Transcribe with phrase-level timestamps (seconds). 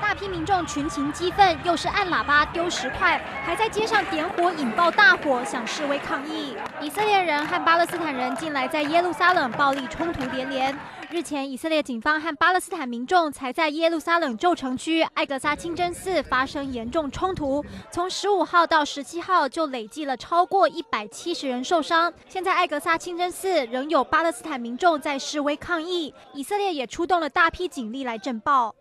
[0.00, 6.56] 大批民众群情激愤，又是按喇叭丢石块，还在街上点火引爆大火，想示威抗议。
[6.80, 10.76] 以色列人和巴勒斯坦人近来在耶路撒冷暴力冲突连连。
[11.10, 22.12] 日前，以色列警方和巴勒斯坦民众才在耶路撒冷旧城区艾格萨清真寺发生严重冲突，从十五号到十七号就累计了超过一百七十人受伤。
[22.28, 28.74] 现在艾格萨清真寺仍有巴勒斯坦民众在示威抗议，以色列也出动了大批警力来镇暴。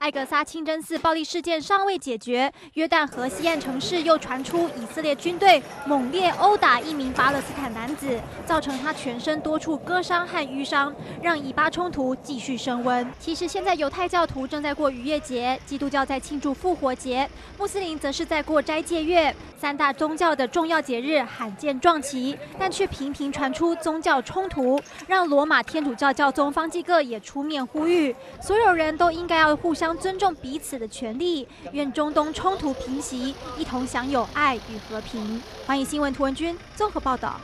[0.00, 10.90] 艾格萨清真寺暴力事件尚未解决，约旦河西岸城市又传出以色列军队猛烈殴打一名巴勒斯坦男子，造成他全身多处割伤和瘀伤，
[11.22, 13.06] 让以巴冲突继续升温。
[13.18, 17.28] 其实现在犹太教徒正在过逾越节，基督教在庆祝复活节，
[17.58, 35.42] 穆斯林则是在过斋戒月，三大宗教的重要节日罕见撞齐，但却频频传出宗教冲突，让罗马天主教教宗方济各也出面呼吁，所有人都应该要互相尊重彼此的权利，愿中东冲突平息，一同享有爱与和平。
[35.66, 37.40] 欢迎新闻图文君综合报道。